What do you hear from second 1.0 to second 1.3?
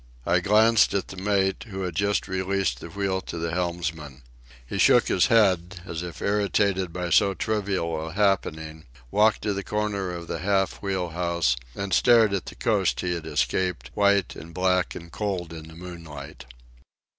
the